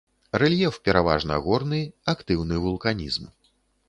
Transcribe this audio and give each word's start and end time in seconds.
Рэльеф 0.43 0.77
пераважна 0.87 1.37
горны, 1.47 1.81
актыўны 2.13 2.57
вулканізм. 2.65 3.29